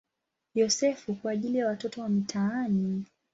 Yosefu" 0.55 1.13
kwa 1.15 1.31
ajili 1.31 1.57
ya 1.57 1.67
watoto 1.67 2.01
wa 2.01 2.09
mitaani. 2.09 3.05